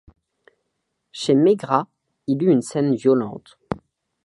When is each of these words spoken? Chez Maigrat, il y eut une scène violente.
Chez 1.11 1.35
Maigrat, 1.35 1.87
il 2.25 2.41
y 2.41 2.45
eut 2.47 2.51
une 2.51 2.63
scène 2.63 2.95
violente. 2.95 3.59